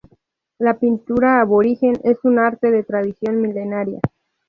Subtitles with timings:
[0.57, 3.99] La pintura aborigen es un arte de tradición milenaria.